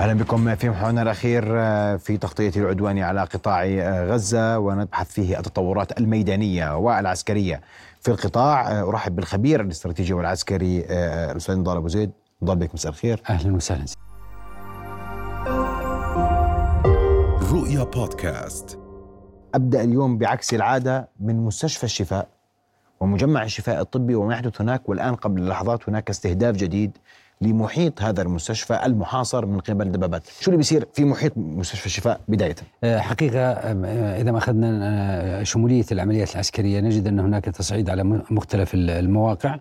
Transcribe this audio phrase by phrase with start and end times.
[0.00, 1.42] أهلا بكم في محورنا الأخير
[1.98, 3.64] في تغطية العدوان على قطاع
[4.04, 7.60] غزة ونبحث فيه التطورات الميدانية والعسكرية
[8.00, 8.80] في القطاع.
[8.80, 10.84] أرحب بالخبير الاستراتيجي والعسكري
[11.30, 12.10] الأستاذ نضال أبو زيد.
[12.42, 13.22] نضال بك مساء الخير.
[13.30, 13.84] أهلا وسهلا.
[17.52, 18.78] رؤيا بودكاست.
[19.54, 22.28] أبدأ اليوم بعكس العادة من مستشفى الشفاء
[23.00, 26.98] ومجمع الشفاء الطبي وما يحدث هناك والآن قبل لحظات هناك استهداف جديد
[27.42, 32.54] لمحيط هذا المستشفى المحاصر من قبل الدبابات شو اللي بيصير في محيط مستشفى الشفاء بداية؟
[32.84, 33.52] آه، حقيقة
[34.20, 39.58] إذا ما أخذنا آه، شمولية العمليات العسكرية نجد أن هناك تصعيد على مختلف المواقع.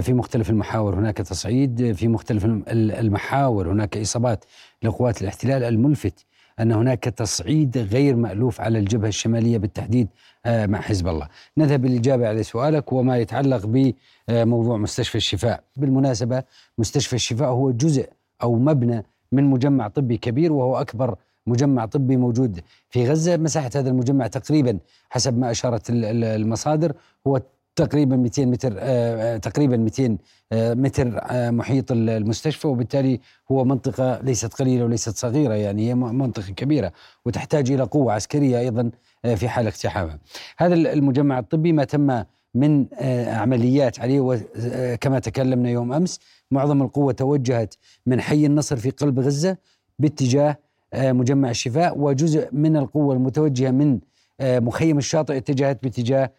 [0.00, 1.92] في مختلف المحاور هناك تصعيد.
[1.92, 4.44] في مختلف المحاور هناك إصابات
[4.82, 6.26] لقوات الاحتلال الملفت
[6.60, 10.08] أن هناك تصعيد غير مألوف على الجبهة الشمالية بالتحديد
[10.46, 11.28] آه، مع حزب الله.
[11.58, 13.90] نذهب للإجابة على سؤالك وما يتعلق
[14.28, 15.62] بموضوع مستشفى الشفاء.
[15.76, 16.42] بالمناسبة
[16.78, 18.08] مستشفى الشفاء هو جزء
[18.42, 21.16] أو مبنى من مجمع طبي كبير وهو أكبر
[21.46, 22.60] مجمع طبي موجود
[22.90, 23.36] في غزة.
[23.36, 24.78] مساحة هذا المجمع تقريبا
[25.10, 26.92] حسب ما أشارت المصادر
[27.26, 27.40] هو
[27.78, 30.18] تقريبا 200 متر آه، آه، تقريبا 200
[30.52, 33.20] آه، متر محيط المستشفى وبالتالي
[33.50, 36.92] هو منطقة ليست قليلة وليست صغيرة يعني هي منطقة كبيرة
[37.24, 38.90] وتحتاج إلى قوة عسكرية أيضا
[39.36, 40.18] في حال اقتحامها.
[40.58, 42.86] هذا المجمع الطبي ما تم من
[43.26, 46.20] عمليات عليه وكما تكلمنا يوم أمس
[46.50, 47.74] معظم القوة توجهت
[48.06, 49.56] من حي النصر في قلب غزة
[49.98, 50.58] باتجاه
[50.94, 53.98] مجمع الشفاء وجزء من القوة المتوجهة من
[54.40, 56.30] مخيم الشاطئ اتجهت باتجاه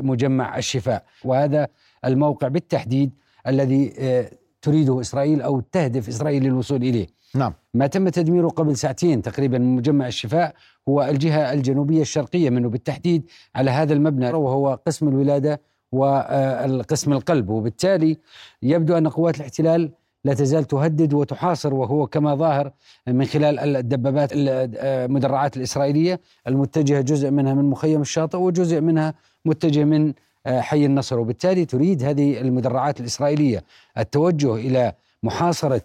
[0.00, 1.68] مجمع الشفاء وهذا
[2.04, 3.10] الموقع بالتحديد
[3.46, 4.30] الذي آه،
[4.62, 7.06] تريده إسرائيل أو تهدف إسرائيل للوصول إليه.
[7.34, 7.54] نعم.
[7.74, 10.54] ما تم تدميره قبل ساعتين تقريبا من مجمع الشفاء
[10.88, 15.60] هو الجهة الجنوبية الشرقية منه بالتحديد على هذا المبنى وهو قسم الولادة
[15.92, 18.18] والقسم القلب وبالتالي
[18.62, 19.92] يبدو أن قوات الاحتلال
[20.24, 22.72] لا تزال تهدد وتحاصر وهو كما ظاهر
[23.06, 29.14] من خلال الدبابات المدرعات الإسرائيلية المتجهة جزء منها من مخيم الشاطئ وجزء منها
[29.44, 30.12] متجه من
[30.46, 31.18] حي النصر.
[31.18, 33.64] وبالتالي تريد هذه المدرعات الإسرائيلية
[33.98, 34.92] التوجه إلى
[35.22, 35.82] محاصرة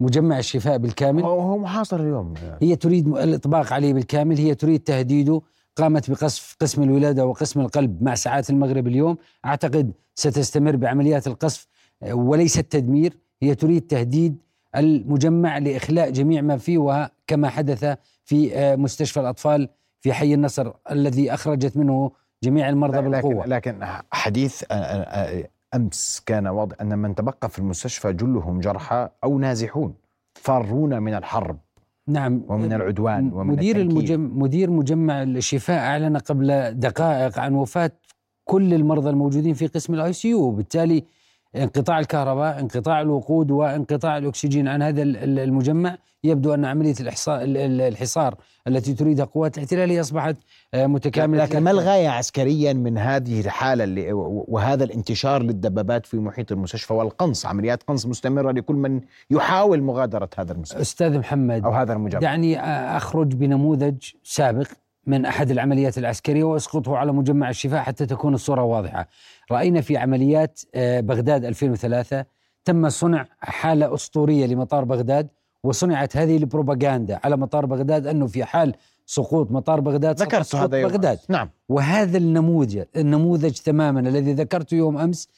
[0.00, 1.22] مجمع الشفاء بالكامل.
[1.22, 4.38] هو محاصر اليوم هي تريد الإطباق عليه بالكامل.
[4.38, 5.40] هي تريد تهديده.
[5.76, 9.16] قامت بقصف قسم الولادة وقسم القلب مع ساعات المغرب اليوم.
[9.44, 11.66] أعتقد ستستمر بعمليات القصف
[12.12, 13.23] وليس التدمير.
[13.44, 14.36] هي تريد تهديد
[14.76, 19.68] المجمع لإخلاء جميع ما فيه وكما حدث في آه، مستشفى الأطفال
[20.00, 22.10] في حي النصر الذي أخرجت منه
[22.42, 23.46] جميع المرضى لكن بالقوة.
[23.46, 29.38] لكن حديث آه، آه، أمس كان واضح أن من تبقى في المستشفى جلهم جرحى أو
[29.38, 29.94] نازحون
[30.34, 31.58] فارون من الحرب
[32.08, 32.42] نعم.
[32.48, 37.92] ومن العدوان ومن مدير المجم مدير مجمع الشفاء أعلن قبل دقائق عن وفاة
[38.44, 41.04] كل المرضى الموجودين في قسم ال ICU وبالتالي
[41.56, 48.34] انقطاع الكهرباء انقطاع الوقود وانقطاع الأكسجين عن هذا المجمع يبدو عملية الاحصار الحصار
[48.66, 50.36] التي تريدها قوات الاحتلال هي أصبحت
[50.74, 54.08] آه، متكاملة لكن ما الغاية عسكريا من هذه الحالة اللي
[54.48, 59.00] وهذا الانتشار للدبابات في محيط المستشفى والقنص؟ عمليات قنص مستمرة لكل من
[59.30, 62.20] يحاول مغادرة هذا المستشفى أستاذ محمد أو هذا المجمع.
[62.20, 62.60] دعني
[62.96, 64.66] أخرج بنموذج سابق
[65.06, 69.08] من أحد العمليات العسكرية وأسقطه على مجمع الشفاء حتى تكون الصورة واضحة.
[69.52, 72.24] رأينا في عمليات آه، بغداد 2003
[72.64, 75.28] تم صنع حالة أسطورية لمطار بغداد
[75.64, 78.74] وصنعت هذه البروباغندا على مطار بغداد أنه في حال
[79.06, 81.18] سقوط مطار بغداد ذكرت هذا بغداد.
[81.28, 81.50] نعم.
[81.68, 85.28] وهذا النموذج النموذج تماما الذي ذكرته يوم أمس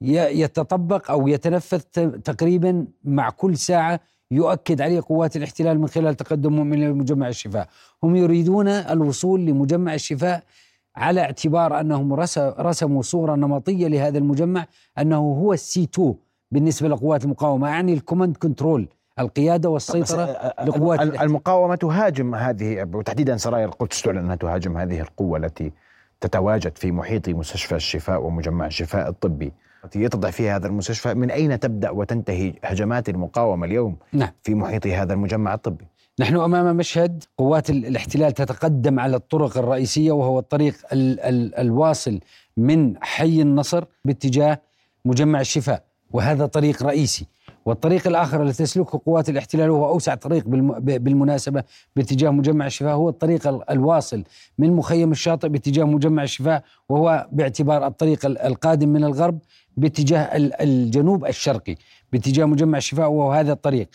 [0.00, 1.80] يتطبق أو يتنفذ
[2.24, 4.00] تقريبا مع كل ساعة
[4.40, 7.68] يؤكد عليه قوات الاحتلال من خلال تقدمهم من مجمع الشفاء.
[8.02, 10.42] هم يريدون الوصول لمجمع الشفاء
[10.96, 12.14] على اعتبار أنهم
[12.60, 14.66] رسموا صورة نمطية لهذا المجمع
[14.98, 16.14] أنه هو ال C2
[16.50, 20.24] بالنسبة لقوات المقاومة يعني ال command control القيادة والسيطرة
[20.64, 25.72] لقوات المقاومة تهاجم هذه وتحديدا سرايا القدس تعلن أنها تهاجم هذه القوة التي
[26.20, 29.52] تتواجد في محيط مستشفى الشفاء ومجمع الشفاء الطبي.
[29.96, 34.30] يتضع فيها هذا المستشفى من أين تبدأ وتنتهي هجمات المقاومة اليوم نعم.
[34.42, 35.84] في محيط هذا المجمع الطبي
[36.18, 42.20] نحن أمام مشهد قوات الاحتلال تتقدم على الطرق الرئيسية وهو الطريق ال ال الواصل
[42.56, 44.60] من حي النصر باتجاه
[45.04, 47.26] مجمع الشفاء وهذا طريق رئيسي
[47.70, 50.44] والطريق الآخر الذي تسلكه قوات الاحتلال وهو أوسع طريق
[50.78, 51.64] بالمناسبة
[51.96, 54.24] باتجاه مجمع الشفاء هو الطريق الواصل
[54.58, 59.38] من مخيم الشاطئ باتجاه مجمع الشفاء وهو باعتبار الطريق القادم من الغرب
[59.76, 60.28] باتجاه
[60.60, 61.76] الجنوب الشرقي
[62.12, 63.88] باتجاه مجمع الشفاء وهو هذا الطريق.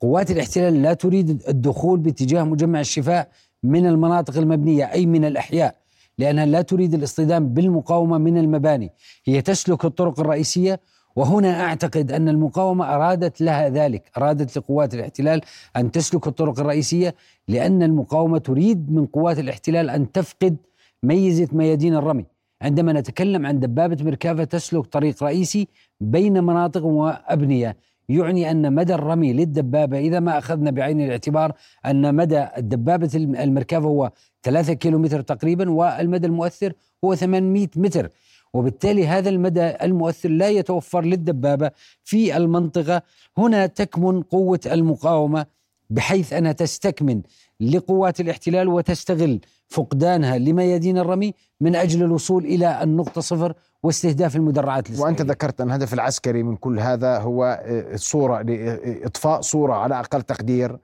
[0.00, 3.28] قوات الاحتلال لا تريد الدخول باتجاه مجمع الشفاء
[3.62, 5.74] من المناطق المبنية أي من الأحياء
[6.18, 8.92] لأنها لا تريد الاصطدام بالمقاومة من المباني.
[9.24, 10.80] هي تسلك الطرق الرئيسية
[11.16, 15.40] وهنا أعتقد أن المقاومة أرادت لها ذلك، أرادت لقوات الاحتلال
[15.76, 17.14] أن تسلك الطرق الرئيسية
[17.48, 20.56] لأن المقاومة تريد من قوات الاحتلال أن تفقد
[21.02, 22.24] ميزة ميادين الرمي،
[22.62, 25.68] عندما نتكلم عن دبابة مركافه تسلك طريق رئيسي
[26.00, 27.76] بين مناطق وأبنية،
[28.08, 31.52] يعني أن مدى الرمي للدبابة إذا ما أخذنا بعين الاعتبار
[31.86, 34.10] أن مدى الدبابة المركافة هو
[34.42, 36.72] 3 كيلومتر تقريبا والمدى المؤثر
[37.04, 38.10] هو 800 متر.
[38.54, 41.70] وبالتالي هذا المدى المؤثر لا يتوفر للدبابة
[42.04, 43.02] في المنطقة.
[43.38, 45.46] هنا تكمن قوة المقاومة
[45.90, 47.22] بحيث أنها تستكمن
[47.60, 55.18] لقوات الاحتلال وتستغل فقدانها لميادين الرمي من أجل الوصول إلى النقطة صفر واستهداف المدرعات الإسرائيلية.
[55.18, 60.78] وأنت ذكرت أن الهدف العسكري من كل هذا هو الصورة لاطفاء صورة على أقل تقدير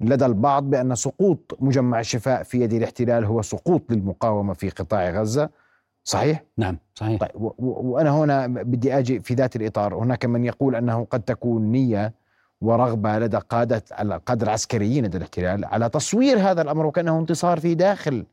[0.00, 5.50] لدى البعض بأن سقوط مجمع الشفاء في يد الاحتلال هو سقوط للمقاومة في قطاع غزة.
[6.04, 11.06] صحيح؟ نعم صحيح طيب وأنا هنا بدي أجي في ذات الإطار هناك من يقول أنه
[11.10, 12.12] قد تكون نية
[12.60, 18.26] ورغبة لدى قادة القاده العسكريين لدى الاحتلال على تصوير هذا الأمر وكأنه انتصار في داخل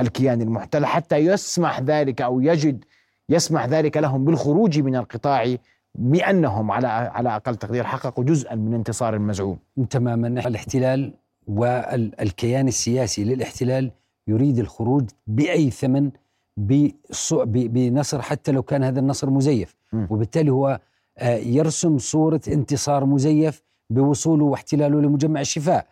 [0.00, 2.84] الكيان المحتل حتى يسمح ذلك أو يجد
[3.28, 5.56] يسمح ذلك لهم بالخروج من القطاع
[5.94, 9.58] بأنهم على على أقل تقدير حققوا جزءا من انتصار المزعوم.
[9.90, 11.14] تماما الاحتلال
[11.46, 13.90] والكيان السياسي للاحتلال
[14.26, 16.10] يريد الخروج بأي ثمن
[16.58, 19.76] بنصر حتى لو كان هذا النصر مزيف.
[20.10, 20.80] وبالتالي هو
[21.18, 25.86] آه، يرسم صورة انتصار مزيف بوصوله واحتلاله لمجمع الشفاء.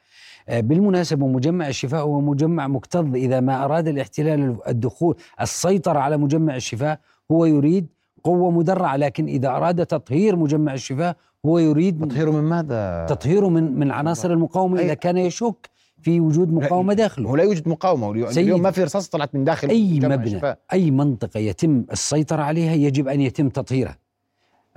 [0.49, 3.15] آه، بالمناسبة مجمع الشفاء هو مجمع مكتظ.
[3.15, 6.99] إذا ما أراد الاحتلال الدخول السيطرة على مجمع الشفاء
[7.33, 7.87] هو يريد
[8.25, 8.97] قوة مدرعة.
[8.97, 11.17] لكن إذا أراد تطهير مجمع الشفاء
[11.47, 14.81] هو يريد تطهيره من ماذا؟ تطهيره من من عناصر المقاومة.
[14.81, 15.71] إذا كان يشك
[16.07, 18.11] في وجود مقاومة داخله هو لا يوجد مقاومة.
[18.11, 20.59] اليوم ما في رصاص طلعت من داخل أي مبنى الشفاء.
[20.73, 23.99] أي منطقة يتم السيطرة عليها يجب أن يتم تطهيرها.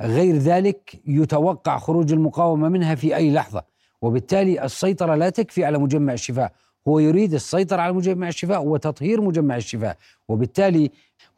[0.02, 3.64] غير ذلك يتوقع خروج المقاومة منها في أي لحظة
[4.02, 6.52] وبالتالي السيطرة لا تكفي على مجمع الشفاء.
[6.88, 9.98] هو يريد السيطرة على مجمع الشفاء وتطهير مجمع الشفاء
[10.30, 10.92] وبالتالي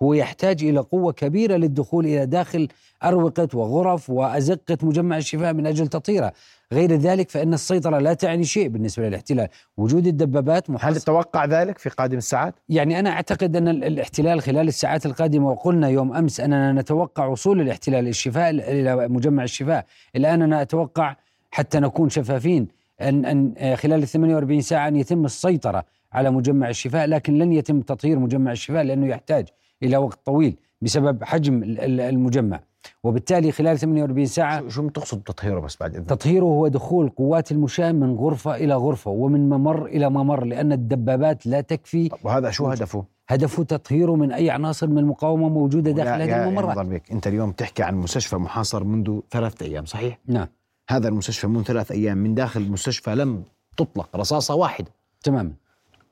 [0.03, 2.67] هو يحتاج إلى قوة كبيرة للدخول إلى داخل
[3.03, 6.33] أروقة وغرف وأزقة مجمع الشفاء من أجل تطهيره.
[6.73, 9.47] غير ذلك فإن السيطرة لا تعني شيء بالنسبة للاحتلال.
[9.77, 15.05] وجود الدبابات هل تتوقع ذلك في قادم الساعات؟ يعني أنا أعتقد أن الاحتلال خلال الساعات
[15.05, 19.85] القادمة وقلنا يوم أمس أننا نتوقع وصول الاحتلال الشفاء إلى مجمع الشفاء.
[20.15, 21.15] الآن أنا أتوقع
[21.51, 22.80] حتى نكون شفافين.
[23.01, 25.83] أن, أن خلال ال 48 ساعة أن يتم السيطرة
[26.13, 29.47] على مجمع الشفاء لكن لن يتم تطهير مجمع الشفاء لأنه يحتاج
[29.83, 32.59] إلى وقت طويل بسبب حجم المجمع
[33.03, 37.91] وبالتالي خلال 48 ساعة شو تقصد تطهيره بس بعد إذن؟ تطهيره هو دخول قوات المشاة
[37.91, 43.05] من غرفة إلى غرفة ومن ممر إلى ممر لأن الدبابات لا تكفي وهذا شو هدفه؟
[43.29, 47.83] هدفه تطهيره من أي عناصر من المقاومة موجودة داخل هذه الممرات بك أنت اليوم تحكي
[47.83, 50.47] عن مستشفى محاصر منذ ثلاثة أيام صحيح؟ نعم
[50.91, 53.43] هذا المستشفى منذ ثلاث أيام من داخل المستشفى لم
[53.77, 54.91] تطلق رصاصة واحدة
[55.23, 55.53] تماما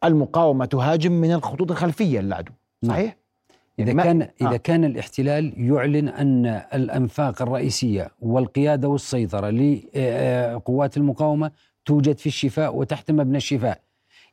[0.03, 2.51] المقاومة تهاجم من الخطوط الخلفية للعدو
[2.83, 2.91] نعم.
[2.91, 3.17] صحيح؟
[3.79, 4.57] إذا كان إذا آه.
[4.57, 11.51] كان الاحتلال يعلن أن الأنفاق الرئيسية والقيادة والسيطرة لقوات المقاومة
[11.85, 13.81] توجد في الشفاء وتحت مبنى الشفاء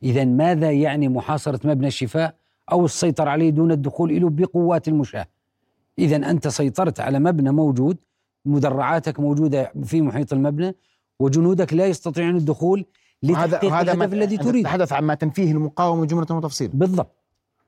[0.02, 2.34] إذا ماذا يعني محاصرة مبنى الشفاء
[2.72, 5.26] أو السيطرة عليه دون الدخول له بقوات المشاة
[5.98, 7.96] إذا أنت سيطرت على مبنى موجود
[8.46, 10.74] مدرعاتك موجودة في محيط المبنى
[11.20, 12.84] وجنودك لا يستطيعون الدخول
[13.22, 17.16] لتحقيق الهدف الذي تريد تحدث عن ما تنفيه المقاومة جملة وتفصيل بالضبط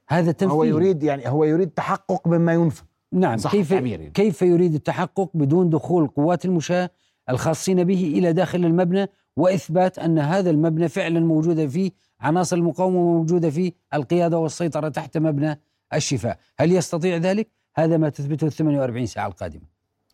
[0.08, 4.10] هذا تنفيذ هو يريد يعني هو يريد تحقق مما ينفى نعم صح كيف يعني.
[4.10, 6.90] كيف يريد التحقق بدون دخول قوات المشاة
[7.30, 13.50] الخاصين به إلى داخل المبنى وإثبات أن هذا المبنى فعلا موجوده فيه عناصر المقاومة موجودة
[13.50, 15.60] فيه القيادة والسيطرة تحت مبنى
[15.94, 19.62] الشفاء، هل يستطيع ذلك؟ هذا ما تثبته ال 48 ساعة القادمة.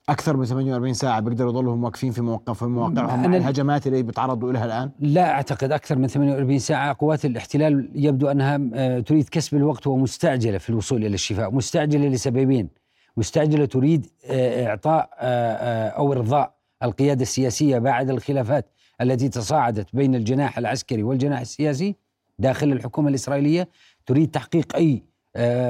[0.09, 3.31] أكثر من 48 ساعة بيقدروا يضلوا واقفين في موقف في مواقعهم.
[3.31, 6.97] مع الهجمات اللي بيتعرضوا لها الآن؟ لا أعتقد أكثر من 48 ساعة.
[7.01, 12.69] قوات الاحتلال يبدو أنها آه، تريد كسب الوقت ومستعجلة في الوصول إلى الشفاء مستعجلة لسببين.
[13.17, 18.71] مستعجلة تريد آه، إعطاء آه، أو إرضاء القيادة السياسية بعد الخلافات
[19.01, 21.97] التي تصاعدت بين الجناح العسكري والجناح السياسي
[22.39, 23.69] داخل الحكومة الإسرائيلية.
[24.07, 25.03] تريد تحقيق أي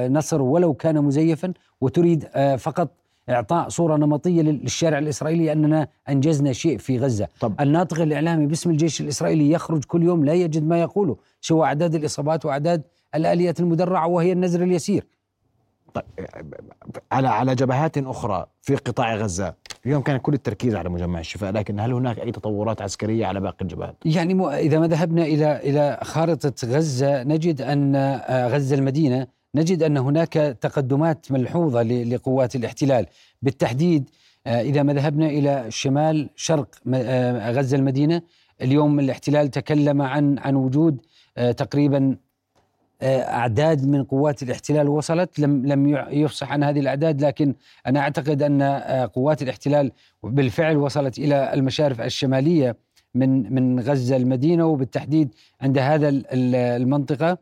[0.08, 6.98] نصر ولو كان مزيفا وتريد فقط إعطاء صورة نمطية للشارع الإسرائيلي أننا أنجزنا شيء في
[6.98, 7.28] غزة.
[7.40, 7.60] طب.
[7.60, 12.44] الناطق الإعلامي باسم الجيش الإسرائيلي يخرج كل يوم لا يجد ما يقوله سوى أعداد الإصابات
[12.44, 12.82] وأعداد
[13.14, 15.06] الآليات المدرعة وهي النزر اليسير.
[15.94, 16.04] طيب
[17.12, 19.54] على على جبهات أخرى في قطاع غزة
[19.86, 23.56] اليوم كان كل التركيز على مجمع الشفاء لكن هل هناك أي تطورات عسكرية على باقي
[23.62, 29.82] الجبهات؟ يعني إذا ما ذهبنا إلى إلى خارطة غزة نجد أن آه، غزة المدينة نجد
[29.82, 33.06] أن هناك تقدمات ملحوظة لقوات الاحتلال.
[33.42, 34.10] بالتحديد
[34.46, 36.68] إذا ما ذهبنا إلى شمال شرق
[37.50, 38.22] غزة المدينة
[38.62, 41.00] اليوم الاحتلال تكلم عن عن وجود
[41.56, 42.16] تقريبا
[43.02, 45.38] أعداد من قوات الاحتلال وصلت.
[45.38, 47.54] لم لم يفصح عن هذه الأعداد لكن
[47.86, 48.62] أنا أعتقد أن
[49.14, 49.92] قوات الاحتلال
[50.22, 52.76] بالفعل وصلت إلى المشارف الشمالية
[53.14, 54.66] من من غزة المدينة.
[54.66, 57.38] وبالتحديد عند هذا المنطقة آه،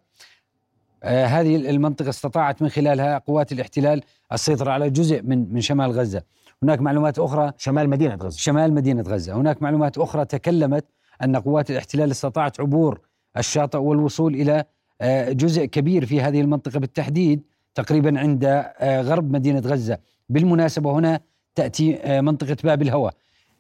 [1.05, 6.23] هذه المنطقة استطاعت من خلالها قوات الاحتلال السيطرة على جزء من من شمال غزة.
[6.63, 8.39] هناك معلومات أخرى شمال مدينة غزة.
[8.39, 9.33] شمال مدينة غزة.
[9.37, 10.85] هناك معلومات أخرى تكلمت
[11.23, 13.01] أن قوات الاحتلال استطاعت عبور
[13.37, 14.65] الشاطئ والوصول إلى
[15.01, 17.43] آه، جزء كبير في هذه المنطقة بالتحديد
[17.75, 19.99] تقريبا عند آه، غرب مدينة غزة.
[20.29, 21.21] بالمناسبة هنا
[21.55, 23.11] تأتي منطقة باب الهوى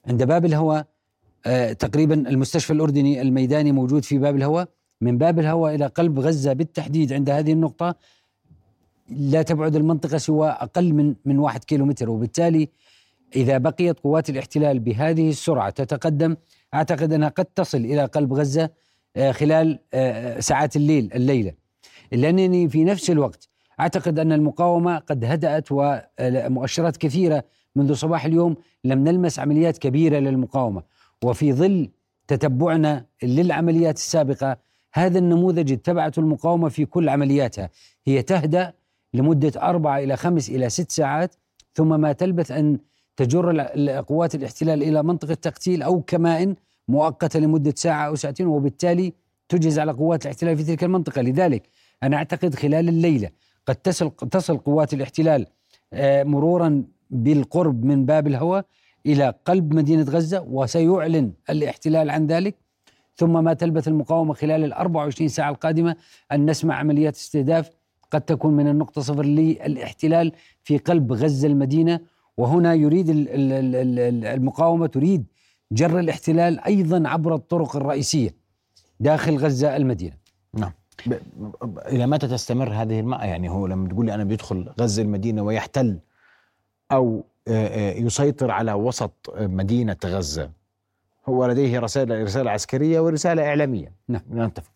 [0.07, 0.85] عند باب الهوى
[1.47, 4.67] آه، تقريبا المستشفى الأردني الميداني موجود في باب الهوى
[5.02, 7.94] من باب الهوى إلى قلب غزة بالتحديد عند هذه النقطة
[9.09, 12.68] لا تبعد المنطقة سوى أقل من من واحد كيلو متر وبالتالي
[13.37, 16.37] إذا بقيت قوات الاحتلال بهذه السرعة تتقدم
[16.75, 18.71] أعتقد أنها قد تصل إلى قلب غزة
[19.16, 21.52] آه، خلال آه، ساعات الليل الليلة.
[22.12, 23.49] لأنني في نفس الوقت
[23.80, 27.44] أعتقد أن المقاومة قد هدأت ومؤشرات كثيرة
[27.76, 30.82] منذ صباح اليوم لم نلمس عمليات كبيرة للمقاومة.
[31.25, 31.90] وفي ظل
[32.28, 34.56] تتبعنا للعمليات السابقة
[34.95, 37.71] هذا النموذج اتبعته المقاومة في كل عملياتها.
[38.07, 38.73] هي تهدأ
[39.15, 41.35] لمدة اربعه إلى خمس إلى ست ساعات
[41.75, 42.79] ثم ما تلبث أن
[43.17, 43.63] تجر
[44.01, 46.57] قوات الاحتلال إلى منطقة تقتيل أو كمائن
[46.89, 49.13] مؤقتة لمدة ساعة أو ساعتين وبالتالي
[49.49, 51.23] تجهز على قوات الاحتلال في تلك المنطقة.
[51.23, 51.63] لذلك
[52.03, 53.29] أنا أعتقد خلال الليلة
[53.67, 55.47] قد تصل تصل قوات الاحتلال
[55.93, 58.63] آه، مرورا بالقرب من باب الهوى
[59.07, 62.62] إلى قلب مدينة غزة وسيعلن الاحتلال عن ذلك.
[63.14, 65.97] ثم ما تلبث المقاومة خلال ال 24 ساعة القادمة
[66.33, 67.71] أن نسمع عمليات استهداف
[68.11, 70.33] قد تكون من النقطة صفر للاحتلال
[70.64, 72.00] في قلب غزة المدينة
[72.37, 73.07] وهنا يريد
[74.25, 75.25] المقاومة تريد
[75.73, 78.35] جر الاحتلال أيضا عبر الطرق الرئيسية
[79.00, 80.16] داخل غزة المدينة.
[80.54, 80.73] نعم.
[81.87, 85.99] إلى متى تستمر هذه الماء يعني هو لما تقول لي أنا بيدخل غزة المدينة ويحتل
[86.92, 90.50] آه، يسيطر على وسط مدينة غزة
[91.29, 93.93] هو لديه رسالة رسالة عسكرية ورسالة إعلامية.
[94.09, 94.23] نعم.
[94.33, 94.73] نتفق.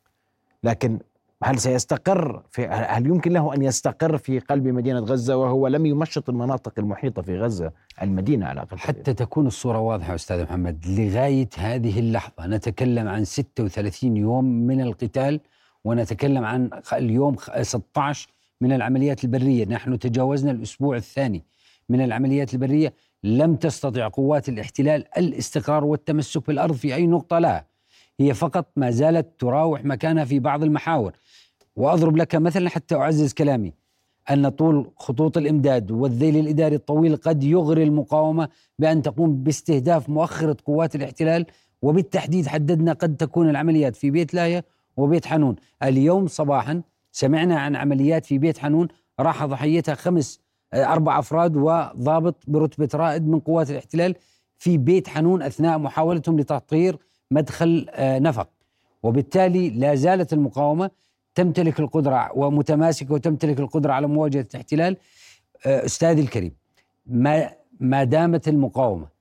[0.65, 0.99] لكن
[1.45, 6.29] هل سيستقر في هل يمكن له أن يستقر في قلب مدينة غزة وهو لم يمشط
[6.29, 7.73] المناطق المحيطة في غزة
[8.03, 12.47] المدينة على الأقل؟ حتى تكون الصورة واضحة أستاذ محمد لغاية هذه اللحظة.
[12.47, 15.41] نتكلم عن 36 يوم من القتال
[15.85, 18.29] ونتكلم عن اليوم 16
[18.61, 19.65] من العمليات البرية.
[19.65, 21.45] نحن تجاوزنا الأسبوع الثاني
[21.89, 22.93] من العمليات البرية.
[23.25, 27.67] لم تستطع قوات الاحتلال الاستقرار والتمسك بالأرض في أي نقطة لها
[28.21, 31.13] هي فقط ما زالت تراوح مكانها في بعض المحاور.
[31.77, 33.73] وأضرب لك مثلا حتى أعزز كلامي.
[34.31, 40.95] أن طول خطوط الإمداد والذيل الإداري الطويل قد يغري المقاومة بأن تقوم باستهداف مؤخرة قوات
[40.95, 41.47] الاحتلال.
[41.83, 44.65] وبالتحديد حددنا قد تكون العمليات في بيت لايه
[44.97, 45.57] وبيت حنون.
[45.83, 46.83] اليوم صباحا
[47.13, 48.89] سمعنا عن عمليات في بيت حنون
[49.21, 50.41] راح ضحيتها خمس
[50.85, 54.15] أربع أفراد وضابط برتبة رائد من قوات الاحتلال
[54.59, 56.99] في بيت حنون أثناء محاولتهم لتطهير
[57.31, 58.49] مدخل آه، نفق.
[59.03, 60.91] وبالتالي لا زالت المقاومة
[61.35, 64.97] تمتلك القدرة ومتماسكة وتمتلك القدرة على مواجهة الاحتلال
[65.67, 66.53] آه، أستاذي الكريم
[67.07, 69.16] ما ما دامت المقاومة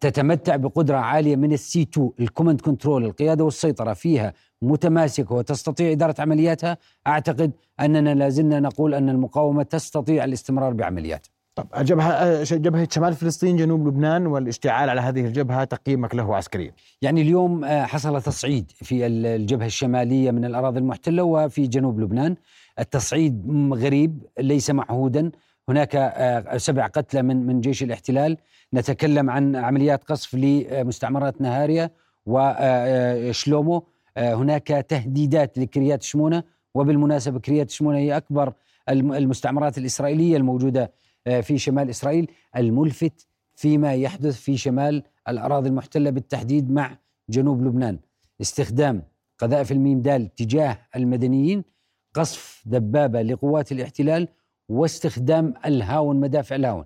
[0.00, 6.14] تتمتع بقدرة عالية من ال C2 ال command control القيادة والسيطرة فيها متماسكة وتستطيع إدارة
[6.18, 6.78] عملياتها.
[7.06, 11.30] أعتقد أننا لازلنا نقول أن المقاومة تستطيع الاستمرار بعملياتها.
[11.54, 17.22] طب الجبهة جبهة شمال فلسطين جنوب لبنان والاشتعال على هذه الجبهة تقييمك له عسكريا؟ يعني
[17.22, 22.36] اليوم آه، حصل تصعيد في الجبهة الشمالية من الأراضي المحتلة وفي جنوب لبنان.
[22.78, 25.30] التصعيد غريب ليس معهودا.
[25.68, 28.36] هناك آه، سبع قتلى من من جيش الاحتلال.
[28.74, 31.90] نتكلم عن عمليات قصف لمستعمرات نهاريا
[32.26, 36.42] وشلومو آه، هناك تهديدات لكريات شمونة.
[36.74, 38.52] وبالمناسبة كريات شمونة هي أكبر
[38.88, 40.92] المستعمرات الإسرائيلية الموجودة
[41.26, 46.98] آه، في شمال إسرائيل الملفت فيما يحدث في شمال الأراضي المحتلة بالتحديد مع
[47.28, 47.98] جنوب لبنان.
[48.40, 49.02] استخدام
[49.38, 51.64] قذائف الميم دال تجاه المدنيين
[52.14, 54.28] قصف دبابة لقوات الاحتلال
[54.68, 56.84] واستخدام الهاون مدافع الهاون.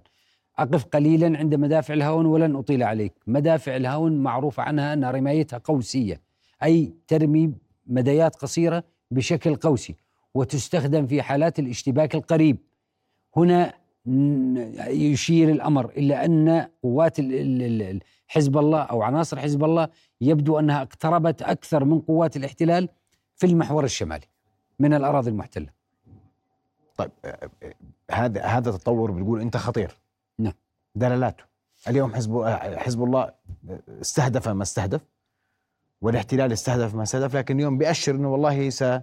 [0.59, 3.12] أقف قليلا عند مدافع الهاون ولن أطيل عليك.
[3.27, 6.21] مدافع الهاون معروف عنها أن رمايتها قوسية
[6.62, 7.53] أي ترمي
[7.87, 9.95] مديات قصيرة بشكل قوسي
[10.35, 12.59] وتستخدم في حالات الاشتباك القريب.
[13.37, 13.75] هنا
[14.89, 17.17] يشير الأمر إلى أن قوات
[18.27, 19.89] حزب الله أو عناصر حزب الله
[20.21, 22.89] يبدو أنها اقتربت أكثر من قوات الاحتلال
[23.37, 24.27] في المحور الشمالي
[24.79, 25.82] من الأراضي المحتلة.
[26.96, 27.11] طيب
[28.11, 29.99] هذا هذا تطور بتقول أنت خطير.
[30.38, 30.52] نعم.
[30.94, 31.44] دلالاته
[31.88, 32.44] اليوم حزب
[32.76, 33.32] حزب الله
[34.00, 35.00] استهدف ما استهدف
[36.00, 39.02] والاحتلال استهدف ما استهدف لكن اليوم بيأشر إنه والله س آه،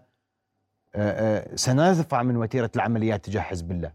[0.95, 3.91] آه، سنرفع من وتيرة العمليات تجاه حزب الله.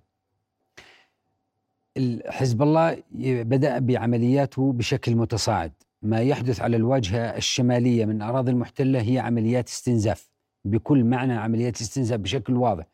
[2.28, 5.72] حزب الله بدأ بعملياته بشكل متصاعد.
[6.02, 10.30] ما يحدث على الواجهة الشمالية من أراضي المحتلة هي عمليات استنزاف.
[10.64, 12.86] بكل معنى عمليات استنزاف بشكل واضح.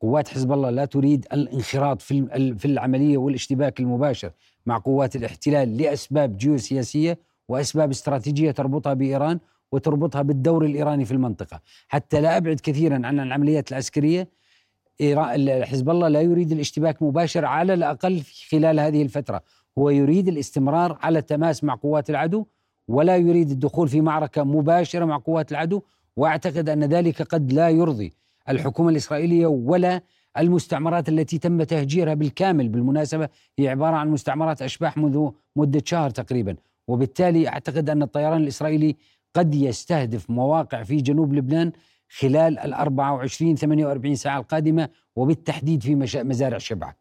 [0.00, 2.26] قوات حزب الله لا تريد الانخراط في
[2.58, 4.30] في العملية والاشتباك المباشر
[4.66, 9.38] مع قوات الاحتلال لأسباب جيوسياسية وأسباب استراتيجية تربطها بإيران
[9.72, 14.28] وتربطها بالدور الإيراني في المنطقة، حتى لا أبعد كثيرا عن العمليات العسكرية
[15.62, 19.42] حزب الله لا يريد الاشتباك مباشر على الأقل خلال هذه الفترة،
[19.78, 22.46] هو يريد الاستمرار على التماس مع قوات العدو
[22.88, 25.82] ولا يريد الدخول في معركة مباشرة مع قوات العدو
[26.16, 28.12] وأعتقد أن ذلك قد لا يرضي.
[28.50, 30.02] الحكومة الإسرائيلية ولا
[30.38, 33.28] المستعمرات التي تم تهجيرها بالكامل بالمناسبة
[33.58, 36.56] هي عبارة عن مستعمرات أشباح منذ مدة شهر تقريبا
[36.88, 38.96] وبالتالي أعتقد أن الطيران الإسرائيلي
[39.34, 41.72] قد يستهدف مواقع في جنوب لبنان
[42.18, 46.96] خلال ال 24 48 ساعة القادمة وبالتحديد في مزارع شبعة.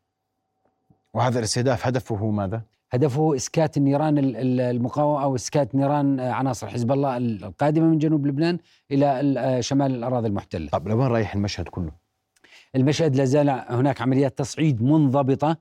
[1.14, 2.62] وهذا الاستهداف هدفه ماذا؟
[2.92, 4.18] هدفه إسكات النيران
[4.60, 8.58] المقاومة أو إسكات نيران عناصر حزب الله القادمة من جنوب لبنان
[8.92, 10.70] إلى شمال الأراضي المحتلة.
[10.70, 11.92] طب لوين رايح المشهد كله؟
[12.76, 15.58] المشهد لا زال هناك عمليات تصعيد منضبطة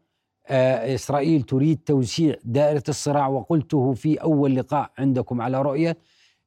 [0.50, 5.96] آه، إسرائيل تريد توسيع دائرة الصراع وقلته في أول لقاء عندكم على رؤية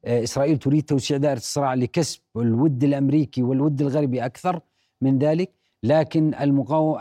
[0.04, 4.60] آه، إسرائيل تريد توسيع دائرة الصراع لكسب الود الأمريكي والود الغربي أكثر
[5.00, 5.50] من ذلك
[5.82, 6.98] لكن المقاوم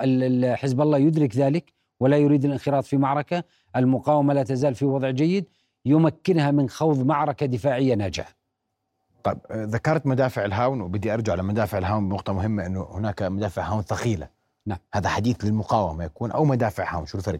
[0.55, 3.43] حزب الله يدرك ذلك ولا يريد الانخراط في معركة
[3.75, 5.45] المقاومة لا تزال في وضع جيد
[5.85, 8.35] يمكنها من خوض معركة دفاعية ناجحة.
[9.23, 14.27] طيب ذكرت مدافع الهاون وبدي أرجع لمدافع الهاون بنقطة مهمة إنه هناك مدافع هاون ثقيلة.
[14.65, 14.77] نعم.
[14.93, 17.39] هذا حديث للمقاومة يكون أو مدافع هاون شو الفرق؟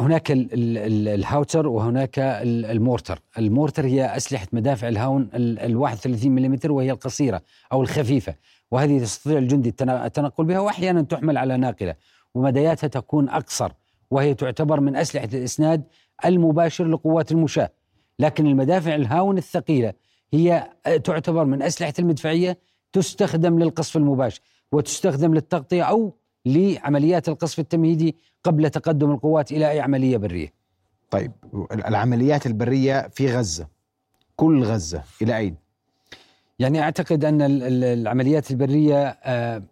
[0.00, 3.22] هناك ال howitzer وهناك ال mortar.
[3.38, 7.42] ال mortar هي أسلحة مدافع الهاون ال 31 ملم وهي القصيرة
[7.72, 8.34] أو الخفيفة
[8.70, 11.94] وهذه تستطيع الجندي التنقل بها وأحيانا تحمل على ناقلة
[12.34, 13.72] ومداياتها تكون أقصر
[14.12, 15.82] وهي تعتبر من أسلحة الإسناد
[16.24, 17.70] المباشر لقوات المشاة.
[18.18, 19.92] لكن المدافع الهاون الثقيلة
[20.32, 20.70] هي
[21.04, 22.58] تعتبر من أسلحة المدفعية
[22.92, 24.40] تستخدم للقصف المباشر
[24.72, 26.14] وتستخدم للتغطية أو
[26.46, 30.52] لعمليات القصف التمهيدي قبل تقدم القوات إلى أي عملية برية.
[31.10, 31.32] طيب
[31.72, 33.66] العمليات البرية في غزة.
[34.36, 35.56] كل غزة إلى أين؟
[36.58, 37.38] يعني أعتقد أن
[37.82, 39.62] العمليات البرية آه،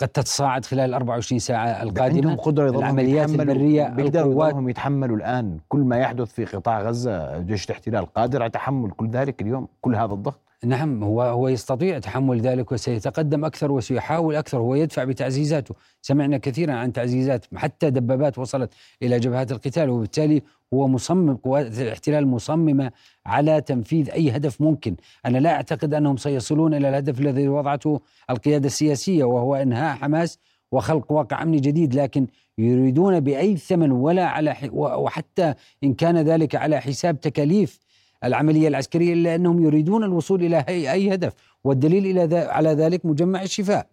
[0.00, 2.16] قد تتصاعد خلال 24 ساعة القادمة.
[2.16, 5.58] عندهم قدرة العمليات البرية بيقدروا يتحملوا الآن.
[5.68, 9.94] كل ما يحدث في قطاع غزة جيش الاحتلال قادر على تحمل كل ذلك اليوم كل
[9.94, 10.40] هذا الضغط.
[10.64, 16.72] نعم هو هو يستطيع تحمل ذلك وسيتقدم أكثر وسيحاول أكثر هو يدفع بتعزيزاته، سمعنا كثيرا
[16.72, 20.42] عن تعزيزات حتى دبابات وصلت إلى جبهات القتال وبالتالي
[20.74, 22.90] هو مصمم قوات الاحتلال مصممة
[23.26, 24.96] على تنفيذ أي هدف ممكن،
[25.26, 30.38] أنا لا أعتقد أنهم سيصلون إلى الهدف الذي وضعته القيادة السياسية وهو إنهاء حماس
[30.72, 32.26] وخلق واقع أمني جديد لكن
[32.58, 37.78] يريدون بأي ثمن ولا على وحتى إن كان ذلك على حساب تكاليف
[38.24, 41.32] العملية العسكرية إلا أنهم يريدون الوصول إلى أي هدف
[41.64, 43.86] والدليل إلى على ذلك مجمع الشفاء.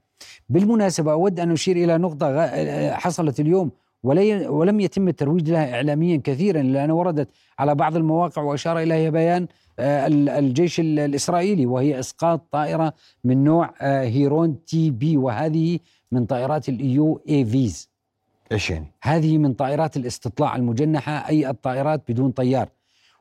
[0.49, 2.47] بالمناسبة أود أن أشير إلى نقطة
[2.93, 3.71] حصلت اليوم
[4.03, 9.47] ولم يتم الترويج لها إعلاميا كثيرا لأنها وردت على بعض المواقع وأشار إليها بيان
[9.79, 10.07] آه،
[10.39, 15.79] الجيش الإسرائيلي وهي إسقاط طائرة من نوع آه، Heron TP وهذه
[16.11, 17.89] من طائرات ال UAVs.
[18.51, 22.69] إيش يعني؟ هذه من طائرات الاستطلاع المجنحة أي الطائرات بدون طيار.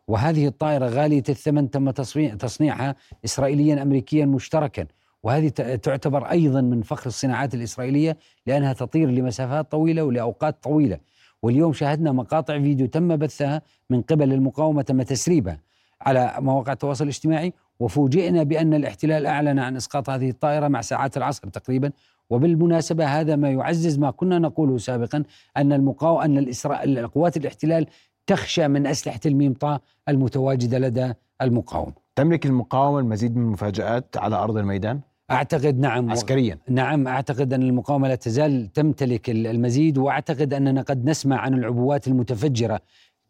[0.09, 1.91] وهذه الطائرة غالية الثمن تم
[2.39, 4.87] تصنيعها إسرائيليا أمريكيا مشتركا.
[5.23, 8.17] وهذه تعتبر أيضا من فخر الصناعات الإسرائيلية
[8.47, 10.99] لأنها تطير لمسافات طويلة ولأوقات طويلة.
[11.43, 15.61] واليوم شاهدنا مقاطع فيديو تم بثها من قبل المقاومة تم تسريبها
[16.01, 21.49] على مواقع التواصل الاجتماعي وفوجئنا بأن الاحتلال أعلن عن إسقاط هذه الطائرة مع ساعات العصر
[21.49, 21.93] تقريبا.
[22.31, 25.23] وبالمناسبة هذا ما يعزز ما كنا نقوله سابقا
[25.57, 27.87] أن المقاومة أن الإسرائيل قوات الاحتلال
[28.27, 31.13] تخشى من أسلحة الميمطة المتواجدة لدى
[31.43, 36.11] المقاومة تملك المقاومة المزيد من المفاجآت على أرض الميدان؟ أعتقد نعم.
[36.11, 36.59] عسكريا.
[36.69, 42.81] نعم أعتقد أن المقاومة لا تزال تمتلك المزيد وأعتقد أننا قد نسمع عن العبوات المتفجرة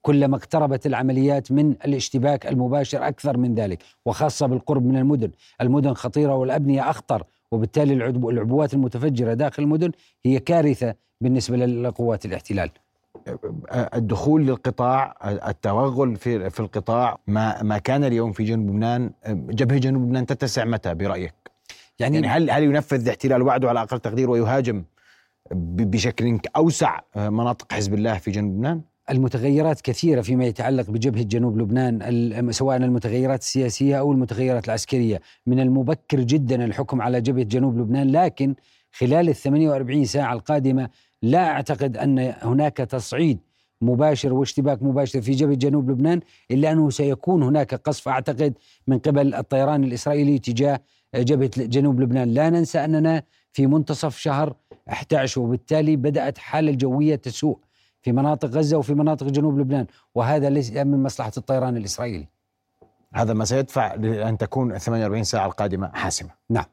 [0.03, 5.31] كلما اقتربت العمليات من الاشتباك المباشر أكثر من ذلك وخاصة بالقرب من المدن.
[5.61, 9.91] المدن خطيرة والأبنية أخطر وبالتالي العبوات المتفجرة داخل المدن
[10.25, 12.71] هي كارثة بالنسبة لقوات الاحتلال.
[13.95, 20.03] الدخول للقطاع التوغل في في القطاع ما ما كان اليوم في جنوب لبنان جبهة جنوب
[20.03, 21.35] لبنان تتسع متى برأيك؟
[21.99, 24.85] يعني, يعني هل هل ينفذ الاحتلال وعده على أقل تقدير ويهاجم
[25.53, 32.53] بشكل أوسع مناطق حزب الله في جنوب لبنان؟ المتغيرات كثيرة فيما يتعلق بجبهة جنوب لبنان
[32.53, 38.55] سواء المتغيرات السياسية أو المتغيرات العسكرية من المبكر جدا الحكم على جبهة جنوب لبنان لكن
[38.99, 40.89] خلال ال 48 ساعة القادمة
[41.23, 43.39] لا أعتقد أن هناك تصعيد
[43.81, 48.55] مباشر واشتباك مباشر في جبهة جنوب لبنان إلا أنه سيكون هناك قصف أعتقد
[48.87, 50.81] من قبل الطيران الإسرائيلي تجاه
[51.15, 52.29] جبهة جنوب لبنان.
[52.29, 54.55] لا ننسى أننا في منتصف شهر
[54.89, 57.59] 11 وبالتالي بدأت حالة الجوية تسوء
[58.03, 62.29] في مناطق غزة وفي مناطق جنوب لبنان وهذا ليس من مصلحة الطيران الإسرائيلي.
[63.15, 66.31] هذا ما سيدفع لأن تكون ال 48 ساعة القادمة حاسمة.
[66.51, 66.65] نعم.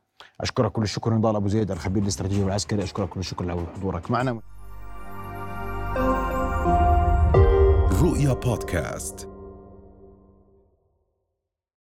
[0.43, 2.83] أشكرك كل الشكر نضال أبو زيد الخبير الاستراتيجي والعسكري.
[2.83, 4.39] أشكرك كل الشكر لحضورك معنا.
[8.01, 9.32] رؤيا بودكاست.